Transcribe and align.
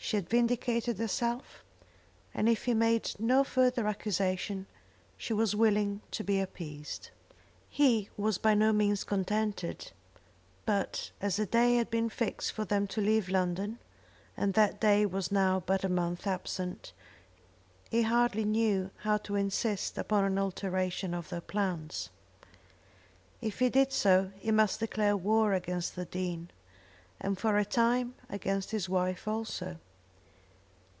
She 0.00 0.16
had 0.16 0.30
vindicated 0.30 0.96
herself, 0.98 1.62
and 2.32 2.48
if 2.48 2.64
he 2.64 2.72
made 2.72 3.12
no 3.18 3.44
further 3.44 3.86
accusation, 3.88 4.66
she 5.18 5.34
was 5.34 5.54
willing 5.56 6.00
to 6.12 6.24
be 6.24 6.40
appeased. 6.40 7.10
He 7.68 8.08
was 8.16 8.38
by 8.38 8.54
no 8.54 8.72
means 8.72 9.04
contented; 9.04 9.90
but 10.64 11.10
as 11.20 11.38
a 11.38 11.44
day 11.44 11.74
had 11.76 11.90
been 11.90 12.08
fixed 12.08 12.52
for 12.52 12.64
them 12.64 12.86
to 12.86 13.02
leave 13.02 13.28
London, 13.28 13.80
and 14.36 14.54
that 14.54 14.80
day 14.80 15.04
was 15.04 15.30
now 15.32 15.60
but 15.66 15.84
a 15.84 15.90
month 15.90 16.26
absent, 16.26 16.92
he 17.90 18.02
hardly 18.02 18.44
knew 18.46 18.90
how 18.98 19.18
to 19.18 19.34
insist 19.34 19.98
upon 19.98 20.24
an 20.24 20.38
alteration 20.38 21.12
of 21.12 21.28
their 21.28 21.42
plans. 21.42 22.08
If 23.42 23.58
he 23.58 23.68
did 23.68 23.92
so 23.92 24.30
he 24.38 24.52
must 24.52 24.80
declare 24.80 25.16
war 25.18 25.52
against 25.52 25.96
the 25.96 26.06
Dean, 26.06 26.50
and, 27.20 27.36
for 27.36 27.58
a 27.58 27.64
time, 27.64 28.14
against 28.30 28.70
his 28.70 28.88
wife 28.88 29.26
also. 29.28 29.76